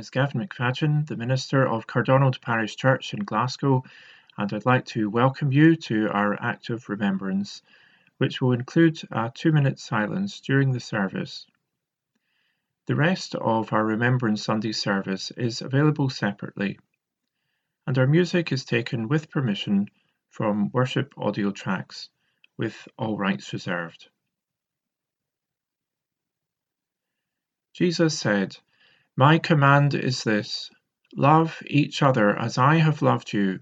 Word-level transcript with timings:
Is 0.00 0.08
Gavin 0.08 0.40
McFadgen, 0.40 1.06
the 1.06 1.16
minister 1.18 1.68
of 1.68 1.86
Cardonald 1.86 2.40
Parish 2.40 2.74
Church 2.74 3.12
in 3.12 3.22
Glasgow, 3.22 3.84
and 4.38 4.50
I'd 4.50 4.64
like 4.64 4.86
to 4.86 5.10
welcome 5.10 5.52
you 5.52 5.76
to 5.76 6.08
our 6.08 6.42
act 6.42 6.70
of 6.70 6.88
remembrance, 6.88 7.60
which 8.16 8.40
will 8.40 8.52
include 8.52 8.98
a 9.10 9.30
two 9.34 9.52
minute 9.52 9.78
silence 9.78 10.40
during 10.40 10.72
the 10.72 10.80
service. 10.80 11.46
The 12.86 12.94
rest 12.94 13.34
of 13.34 13.74
our 13.74 13.84
Remembrance 13.84 14.42
Sunday 14.42 14.72
service 14.72 15.32
is 15.32 15.60
available 15.60 16.08
separately, 16.08 16.78
and 17.86 17.98
our 17.98 18.06
music 18.06 18.52
is 18.52 18.64
taken 18.64 19.06
with 19.06 19.28
permission 19.28 19.90
from 20.30 20.70
worship 20.70 21.12
audio 21.18 21.50
tracks, 21.50 22.08
with 22.56 22.88
all 22.96 23.18
rights 23.18 23.52
reserved. 23.52 24.08
Jesus 27.74 28.18
said, 28.18 28.56
My 29.20 29.36
command 29.36 29.92
is 29.92 30.24
this 30.24 30.70
love 31.14 31.62
each 31.66 32.02
other 32.02 32.34
as 32.38 32.56
I 32.56 32.76
have 32.76 33.02
loved 33.02 33.34
you. 33.34 33.60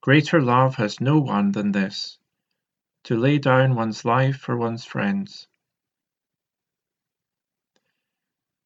Greater 0.00 0.40
love 0.40 0.76
has 0.76 0.98
no 0.98 1.20
one 1.20 1.52
than 1.52 1.72
this 1.72 2.16
to 3.04 3.18
lay 3.18 3.36
down 3.36 3.74
one's 3.74 4.06
life 4.06 4.38
for 4.38 4.56
one's 4.56 4.86
friends. 4.86 5.46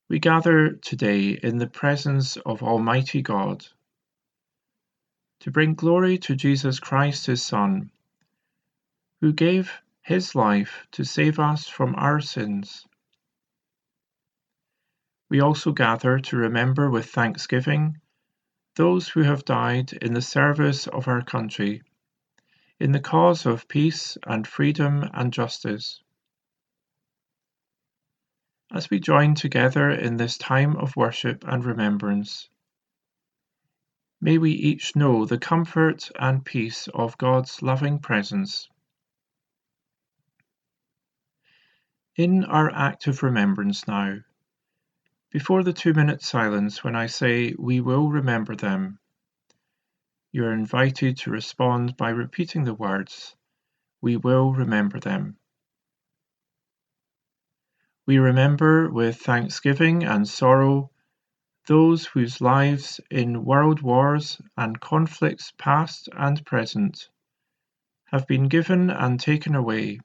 We 0.09 0.21
gather 0.21 0.75
today 0.75 1.31
in 1.43 1.59
the 1.59 1.67
presence 1.67 2.37
of 2.37 2.63
Almighty 2.63 3.21
God 3.21 3.67
to 5.41 5.51
bring 5.51 5.75
glory 5.75 6.19
to 6.19 6.37
Jesus 6.37 6.79
Christ, 6.79 7.27
his 7.27 7.45
Son, 7.45 7.91
who 9.21 9.33
gave 9.33 9.73
his 10.03 10.37
life 10.37 10.87
to 10.93 11.03
save 11.03 11.41
us 11.41 11.67
from 11.67 11.97
our 11.97 12.21
sins. 12.21 12.87
We 15.29 15.41
also 15.41 15.73
gather 15.73 16.21
to 16.21 16.37
remember 16.37 16.89
with 16.89 17.11
thanksgiving 17.11 18.01
those 18.77 19.09
who 19.09 19.23
have 19.23 19.45
died 19.45 19.93
in 19.95 20.13
the 20.13 20.23
service 20.23 20.87
of 20.87 21.09
our 21.09 21.23
country, 21.23 21.83
in 22.79 22.93
the 22.93 23.01
cause 23.01 23.47
of 23.47 23.67
peace 23.67 24.17
and 24.27 24.47
freedom 24.47 25.03
and 25.15 25.33
justice. 25.33 26.03
As 28.73 28.91
we 28.91 29.01
join 29.01 29.35
together 29.35 29.91
in 29.91 30.17
this 30.17 30.37
time 30.37 30.77
of 30.77 30.97
worship 30.97 31.43
and 31.47 31.65
remembrance, 31.65 32.49
may 34.21 34.39
we 34.39 34.53
each 34.53 34.95
know 34.95 35.25
the 35.25 35.39
comfort 35.39 36.11
and 36.19 36.45
peace 36.45 36.89
of 36.89 37.19
God's 37.19 37.63
loving 37.63 37.99
presence. 37.99 38.69
In 42.17 42.45
our 42.45 42.71
act 42.71 43.07
of 43.07 43.23
remembrance 43.23 43.89
now, 43.89 44.19
before 45.31 45.63
the 45.63 45.73
two 45.73 45.93
minute 45.93 46.23
silence, 46.23 46.85
when 46.85 46.95
I 46.95 47.07
say 47.07 47.55
we 47.59 47.81
will 47.81 48.11
remember 48.11 48.55
them, 48.55 48.99
you 50.33 50.45
are 50.45 50.53
invited 50.53 51.17
to 51.19 51.31
respond 51.31 51.97
by 51.97 52.11
repeating 52.11 52.65
the 52.65 52.75
words, 52.75 53.35
We 54.01 54.17
will 54.17 54.53
remember 54.53 55.01
them. 55.01 55.39
We 58.07 58.19
remember 58.19 58.91
with 58.91 59.17
thanksgiving 59.17 60.05
and 60.05 60.29
sorrow 60.29 60.91
those 61.67 62.07
whose 62.07 62.41
lives 62.41 63.01
in 63.11 63.45
world 63.45 63.83
wars 63.83 64.41
and 64.57 64.81
conflicts 64.81 65.53
past 65.59 66.09
and 66.13 66.45
present 66.47 67.09
have 68.07 68.29
been 68.29 68.47
given 68.49 68.91
and 68.91 69.19
taken 69.19 69.57
away. 69.57 69.99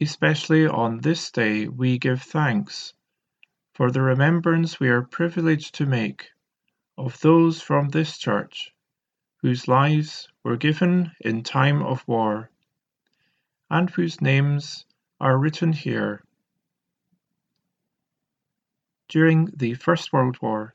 Especially 0.00 0.68
on 0.68 0.98
this 0.98 1.32
day, 1.32 1.66
we 1.66 1.98
give 1.98 2.22
thanks 2.22 2.94
for 3.76 3.90
the 3.90 4.00
remembrance 4.00 4.80
we 4.80 4.88
are 4.88 5.02
privileged 5.02 5.74
to 5.74 5.84
make 5.84 6.30
of 6.96 7.20
those 7.20 7.60
from 7.60 7.90
this 7.90 8.16
church 8.16 8.72
whose 9.42 9.68
lives 9.68 10.28
were 10.42 10.56
given 10.56 11.12
in 11.20 11.42
time 11.42 11.82
of 11.82 12.02
war 12.08 12.50
and 13.68 13.90
whose 13.90 14.22
names 14.22 14.86
are 15.20 15.36
written 15.36 15.74
here. 15.74 16.24
During 19.10 19.50
the 19.54 19.74
First 19.74 20.10
World 20.10 20.38
War, 20.40 20.74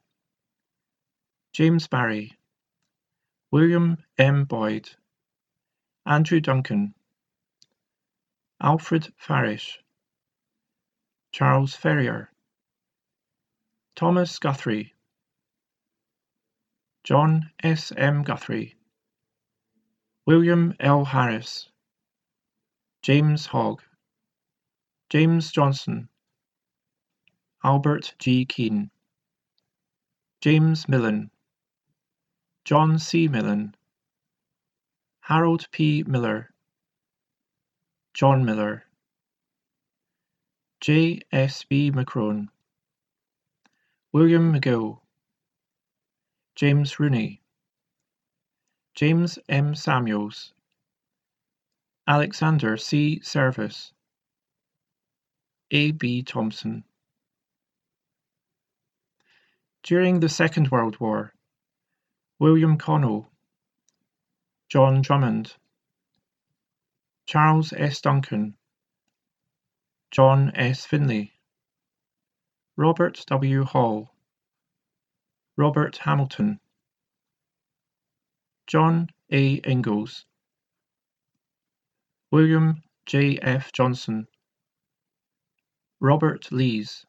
James 1.53 1.87
Barry, 1.87 2.37
William 3.49 3.97
M. 4.19 4.45
Boyd, 4.45 4.87
Andrew 6.05 6.39
Duncan, 6.39 6.93
Alfred 8.61 9.11
Farish, 9.17 9.79
Charles 11.31 11.73
Ferrier, 11.73 12.30
Thomas 13.95 14.39
Guthrie, 14.39 14.93
John 17.03 17.51
S. 17.61 17.91
M. 17.97 18.23
Guthrie, 18.23 18.75
William 20.25 20.73
L. 20.79 21.03
Harris, 21.03 21.69
James 23.01 23.45
Hogg, 23.47 23.81
James 25.09 25.51
Johnson, 25.51 26.07
Albert 27.63 28.15
G. 28.17 28.45
Keane, 28.45 28.89
James 30.39 30.87
Millen, 30.87 31.29
John 32.63 32.97
C. 32.97 33.27
Millen, 33.27 33.75
Harold 35.19 35.67
P. 35.71 36.03
Miller, 36.03 36.49
John 38.13 38.45
Miller, 38.45 38.85
J. 40.79 41.21
S. 41.31 41.65
B. 41.65 41.91
McCrone, 41.91 42.47
William 44.13 44.51
McGill, 44.51 44.99
James 46.55 46.99
Rooney, 46.99 47.41
James 48.93 49.39
M. 49.47 49.73
Samuels, 49.73 50.53
Alexander 52.05 52.75
C. 52.75 53.21
Service, 53.23 53.93
A. 55.71 55.91
B. 55.91 56.23
Thompson. 56.23 56.83
During 59.81 60.19
the 60.19 60.27
Second 60.27 60.71
World 60.71 60.99
War, 60.99 61.33
William 62.37 62.77
Connell, 62.77 63.31
John 64.67 65.01
Drummond, 65.01 65.55
Charles 67.27 67.71
S. 67.71 68.01
Duncan, 68.01 68.57
John 70.11 70.51
S. 70.53 70.85
Finley, 70.85 71.30
Robert 72.81 73.23
W. 73.27 73.63
Hall, 73.63 74.11
Robert 75.55 75.97
Hamilton, 75.97 76.59
John 78.65 79.07
A. 79.31 79.61
Ingalls, 79.63 80.25
William 82.31 82.81
J. 83.05 83.37
F. 83.37 83.71
Johnson, 83.71 84.25
Robert 85.99 86.51
Lees, 86.51 87.05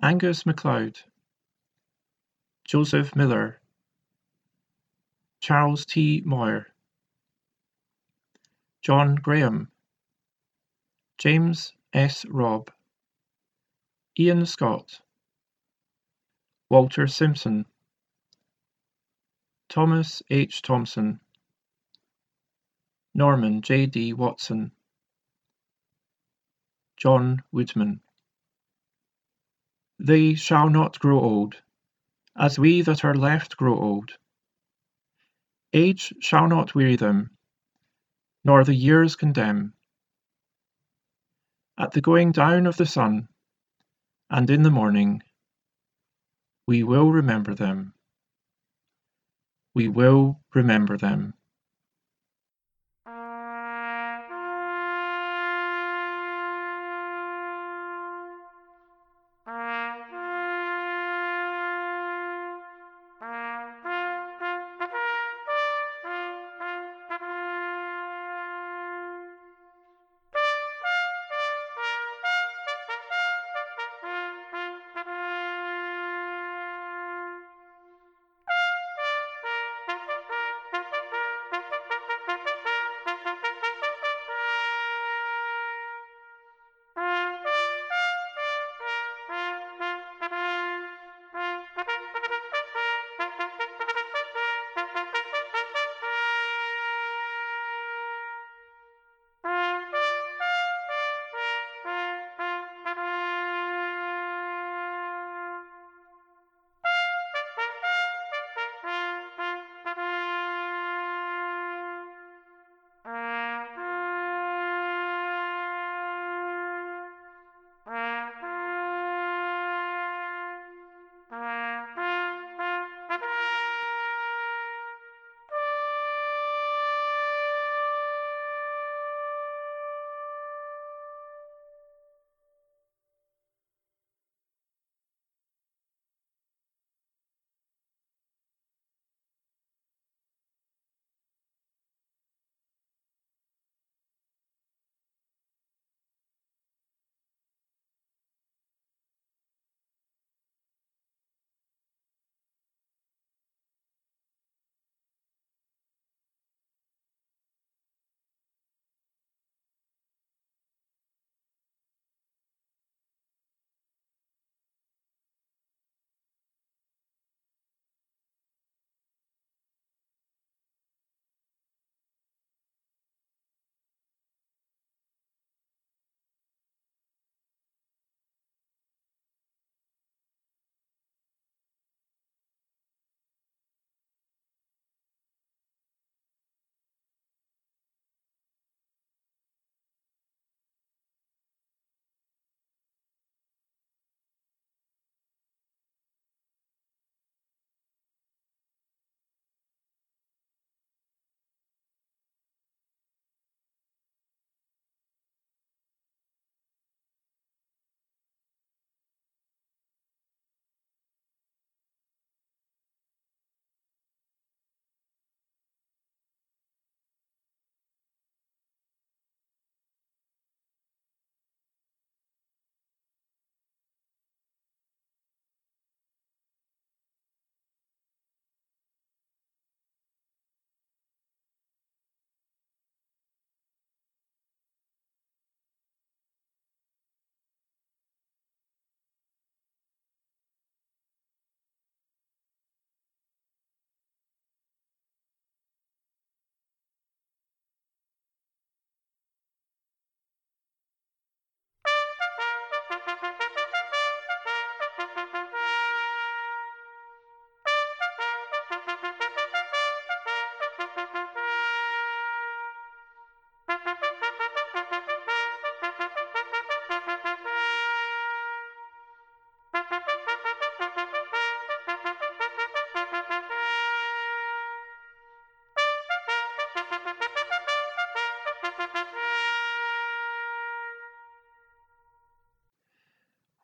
Angus 0.00 0.46
MacLeod, 0.46 1.00
Joseph 2.64 3.16
Miller, 3.16 3.60
Charles 5.40 5.84
T. 5.84 6.22
Moyer, 6.24 6.68
John 8.80 9.16
Graham, 9.16 9.72
James 11.18 11.72
S. 11.92 12.24
Robb, 12.26 12.70
Ian 14.20 14.46
Scott, 14.46 15.00
Walter 16.68 17.06
Simpson, 17.06 17.66
Thomas 19.68 20.24
H. 20.28 20.60
Thompson, 20.60 21.20
Norman 23.14 23.62
J. 23.62 23.86
D. 23.86 24.12
Watson, 24.14 24.72
John 26.96 27.44
Woodman. 27.52 28.00
They 30.00 30.34
shall 30.34 30.68
not 30.68 30.98
grow 30.98 31.20
old, 31.20 31.62
as 32.36 32.58
we 32.58 32.82
that 32.82 33.04
are 33.04 33.14
left 33.14 33.56
grow 33.56 33.78
old. 33.78 34.10
Age 35.72 36.12
shall 36.18 36.48
not 36.48 36.74
weary 36.74 36.96
them, 36.96 37.30
nor 38.44 38.64
the 38.64 38.74
years 38.74 39.14
condemn. 39.14 39.74
At 41.78 41.92
the 41.92 42.00
going 42.00 42.32
down 42.32 42.66
of 42.66 42.76
the 42.76 42.86
sun, 42.86 43.28
and 44.30 44.50
in 44.50 44.62
the 44.62 44.70
morning 44.70 45.22
we 46.66 46.82
will 46.82 47.10
remember 47.10 47.54
them. 47.54 47.94
We 49.74 49.88
will 49.88 50.40
remember 50.54 50.98
them. 50.98 51.34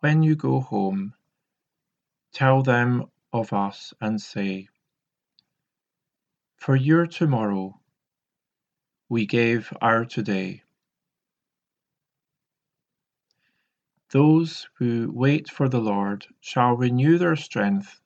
When 0.04 0.22
you 0.22 0.36
go 0.36 0.60
home, 0.60 1.14
tell 2.34 2.62
them 2.62 3.06
of 3.32 3.54
us 3.54 3.94
and 4.02 4.20
say, 4.20 4.68
For 6.58 6.76
your 6.76 7.06
tomorrow 7.06 7.80
we 9.08 9.24
gave 9.24 9.72
our 9.80 10.04
today. 10.04 10.62
Those 14.10 14.68
who 14.74 15.10
wait 15.10 15.48
for 15.48 15.70
the 15.70 15.80
Lord 15.80 16.26
shall 16.38 16.74
renew 16.74 17.16
their 17.16 17.36
strength. 17.36 17.98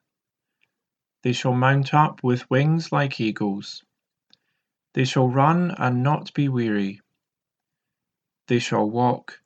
They 1.24 1.32
shall 1.32 1.54
mount 1.54 1.92
up 1.92 2.22
with 2.22 2.48
wings 2.48 2.92
like 2.92 3.20
eagles. 3.20 3.82
They 4.94 5.04
shall 5.04 5.28
run 5.28 5.72
and 5.72 6.04
not 6.04 6.32
be 6.32 6.48
weary. 6.48 7.00
They 8.46 8.60
shall 8.60 8.88
walk 8.88 9.40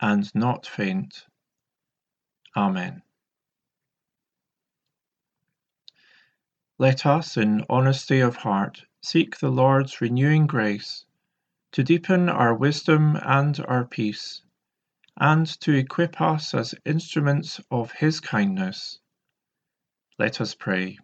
and 0.00 0.32
not 0.36 0.68
faint. 0.68 1.26
Amen. 2.56 3.02
Let 6.78 7.06
us, 7.06 7.36
in 7.36 7.64
honesty 7.70 8.20
of 8.20 8.36
heart, 8.36 8.82
seek 9.02 9.38
the 9.38 9.50
Lord's 9.50 10.00
renewing 10.00 10.46
grace 10.46 11.04
to 11.72 11.84
deepen 11.84 12.28
our 12.28 12.54
wisdom 12.54 13.16
and 13.22 13.58
our 13.68 13.84
peace 13.84 14.42
and 15.18 15.46
to 15.60 15.74
equip 15.74 16.20
us 16.20 16.54
as 16.54 16.74
instruments 16.84 17.60
of 17.70 17.92
His 17.92 18.20
kindness. 18.20 18.98
Let 20.18 20.40
us 20.40 20.54
pray. 20.54 20.98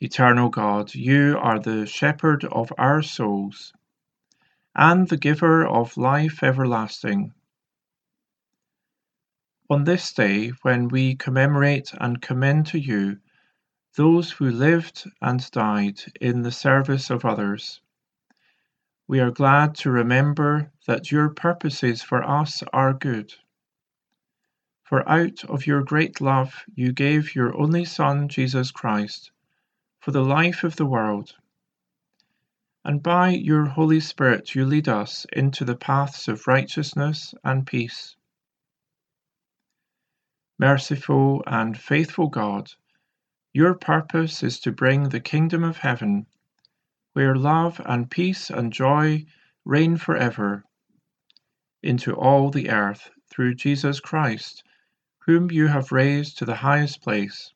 Eternal 0.00 0.50
God, 0.50 0.94
you 0.94 1.38
are 1.38 1.58
the 1.58 1.86
shepherd 1.86 2.44
of 2.44 2.72
our 2.78 3.02
souls 3.02 3.72
and 4.78 5.08
the 5.08 5.16
giver 5.16 5.66
of 5.66 5.96
life 5.96 6.42
everlasting. 6.42 7.32
On 9.70 9.84
this 9.84 10.12
day, 10.12 10.50
when 10.62 10.88
we 10.88 11.16
commemorate 11.16 11.92
and 11.98 12.20
commend 12.20 12.66
to 12.66 12.78
you 12.78 13.16
those 13.96 14.30
who 14.30 14.50
lived 14.50 15.10
and 15.22 15.50
died 15.50 16.00
in 16.20 16.42
the 16.42 16.52
service 16.52 17.08
of 17.08 17.24
others, 17.24 17.80
we 19.08 19.18
are 19.18 19.30
glad 19.30 19.74
to 19.76 19.90
remember 19.90 20.70
that 20.86 21.10
your 21.10 21.30
purposes 21.30 22.02
for 22.02 22.22
us 22.22 22.62
are 22.72 22.92
good. 22.92 23.32
For 24.84 25.08
out 25.08 25.42
of 25.44 25.66
your 25.66 25.82
great 25.82 26.20
love 26.20 26.64
you 26.74 26.92
gave 26.92 27.34
your 27.34 27.56
only 27.56 27.86
Son, 27.86 28.28
Jesus 28.28 28.70
Christ, 28.70 29.30
for 30.00 30.10
the 30.10 30.22
life 30.22 30.64
of 30.64 30.76
the 30.76 30.86
world. 30.86 31.34
And 32.88 33.02
by 33.02 33.30
your 33.30 33.64
Holy 33.64 33.98
Spirit 33.98 34.54
you 34.54 34.64
lead 34.64 34.86
us 34.86 35.26
into 35.32 35.64
the 35.64 35.74
paths 35.74 36.28
of 36.28 36.46
righteousness 36.46 37.34
and 37.42 37.66
peace. 37.66 38.14
Merciful 40.56 41.42
and 41.48 41.76
faithful 41.76 42.28
God, 42.28 42.70
your 43.52 43.74
purpose 43.74 44.44
is 44.44 44.60
to 44.60 44.70
bring 44.70 45.08
the 45.08 45.18
kingdom 45.18 45.64
of 45.64 45.78
heaven 45.78 46.26
where 47.12 47.34
love 47.34 47.80
and 47.84 48.08
peace 48.08 48.50
and 48.50 48.72
joy 48.72 49.26
reign 49.64 49.96
forever, 49.96 50.62
into 51.82 52.14
all 52.14 52.52
the 52.52 52.70
earth 52.70 53.10
through 53.28 53.56
Jesus 53.56 53.98
Christ, 53.98 54.62
whom 55.24 55.50
you 55.50 55.66
have 55.66 55.90
raised 55.90 56.38
to 56.38 56.44
the 56.44 56.54
highest 56.54 57.02
place. 57.02 57.52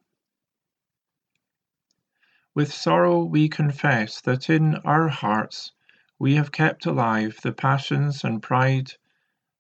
With 2.53 2.73
sorrow 2.75 3.23
we 3.23 3.49
confess 3.49 4.21
that 4.23 4.51
in 4.51 4.75
our 4.79 5.07
hearts 5.07 5.71
we 6.19 6.35
have 6.35 6.51
kept 6.51 6.85
alive 6.85 7.39
the 7.43 7.53
passions 7.53 8.25
and 8.25 8.43
pride 8.43 8.93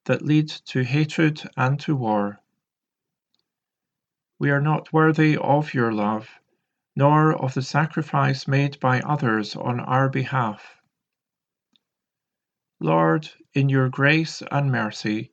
that 0.06 0.22
lead 0.22 0.48
to 0.48 0.82
hatred 0.82 1.40
and 1.56 1.78
to 1.80 1.94
war. 1.94 2.40
We 4.40 4.50
are 4.50 4.60
not 4.60 4.92
worthy 4.92 5.36
of 5.36 5.72
your 5.72 5.92
love 5.92 6.28
nor 6.96 7.32
of 7.32 7.54
the 7.54 7.62
sacrifice 7.62 8.48
made 8.48 8.80
by 8.80 9.00
others 9.00 9.54
on 9.54 9.78
our 9.78 10.08
behalf. 10.08 10.80
Lord, 12.80 13.30
in 13.54 13.68
your 13.68 13.88
grace 13.88 14.42
and 14.50 14.72
mercy, 14.72 15.32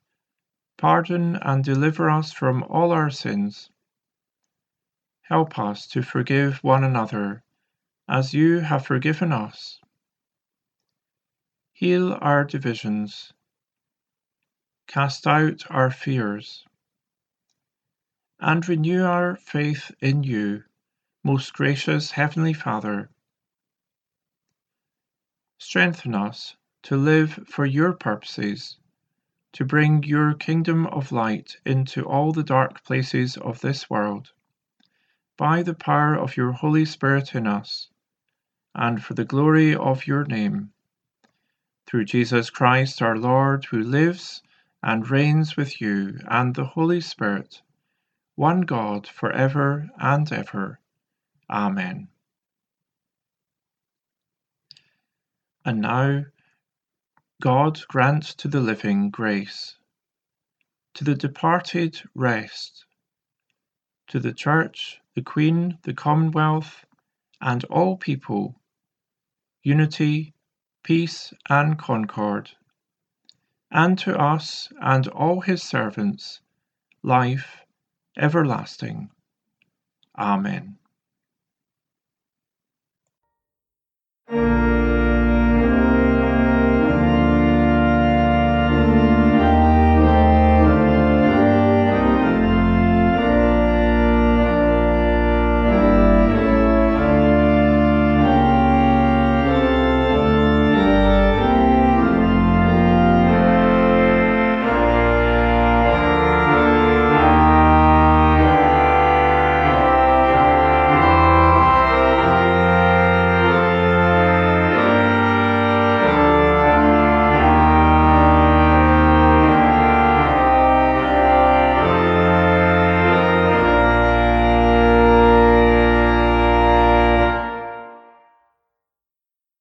pardon 0.78 1.38
and 1.38 1.64
deliver 1.64 2.10
us 2.10 2.32
from 2.32 2.62
all 2.64 2.92
our 2.92 3.10
sins. 3.10 3.72
Help 5.24 5.58
us 5.58 5.88
to 5.88 6.04
forgive 6.04 6.64
one 6.64 6.84
another 6.84 7.44
as 8.10 8.34
you 8.34 8.60
have 8.60 8.86
forgiven 8.86 9.32
us. 9.32 9.80
Heal 11.74 12.18
our 12.22 12.44
divisions. 12.44 13.34
Cast 14.88 15.28
out 15.28 15.64
our 15.70 15.92
fears. 15.92 16.66
And 18.40 18.68
renew 18.68 19.04
our 19.04 19.36
faith 19.36 19.92
in 20.00 20.24
you 20.24 20.64
most 21.28 21.52
gracious 21.52 22.12
Heavenly 22.12 22.54
Father, 22.54 23.10
strengthen 25.58 26.16
us 26.16 26.56
to 26.84 26.96
live 26.96 27.34
for 27.46 27.66
your 27.66 27.92
purposes, 27.92 28.78
to 29.52 29.66
bring 29.66 30.04
your 30.04 30.34
kingdom 30.36 30.88
of 30.88 31.12
light 31.12 31.58
into 31.66 32.06
all 32.06 32.32
the 32.32 32.44
dark 32.44 32.82
places 32.86 33.36
of 33.36 33.60
this 33.60 33.90
world, 33.90 34.32
by 35.36 35.64
the 35.64 35.74
power 35.74 36.16
of 36.16 36.38
your 36.38 36.54
Holy 36.54 36.86
Spirit 36.86 37.36
in 37.36 37.46
us, 37.46 37.90
and 38.78 39.04
for 39.04 39.16
the 39.16 39.26
glory 39.26 39.76
of 39.76 40.08
your 40.08 40.24
name. 40.26 40.72
Through 41.88 42.06
Jesus 42.06 42.50
Christ 42.50 43.02
our 43.02 43.18
Lord, 43.18 43.66
who 43.66 43.82
lives 43.82 44.44
and 44.84 45.10
reigns 45.10 45.58
with 45.58 45.82
you 45.82 46.20
and 46.30 46.54
the 46.54 46.66
Holy 46.66 47.02
Spirit, 47.02 47.62
one 48.36 48.62
God 48.62 49.08
for 49.08 49.32
ever 49.32 49.90
and 50.00 50.32
ever. 50.32 50.80
Amen. 51.50 52.08
And 55.66 55.82
now, 55.82 56.26
God 57.42 57.82
grant 57.88 58.24
to 58.38 58.48
the 58.48 58.62
living 58.62 59.10
grace, 59.10 59.76
to 60.94 61.04
the 61.04 61.16
departed 61.16 62.00
rest, 62.16 62.86
to 64.08 64.20
the 64.20 64.34
Church, 64.34 65.02
the 65.16 65.22
Queen, 65.22 65.78
the 65.84 65.94
Commonwealth, 65.94 66.86
and 67.42 67.64
all 67.66 67.98
people, 67.98 68.57
unity, 69.68 70.34
peace, 70.84 71.34
and 71.50 71.78
concord, 71.78 72.50
and 73.70 74.00
to 74.00 74.18
us 74.18 74.70
and 74.82 75.10
all 75.10 75.42
his 75.42 75.62
servants, 75.62 76.40
life 77.04 77.66
everlasting. 78.18 79.10
Amen. 80.18 80.78